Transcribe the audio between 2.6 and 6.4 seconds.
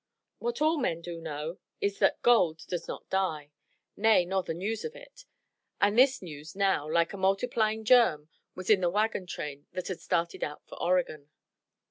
does not die; nay, nor the news of it. And this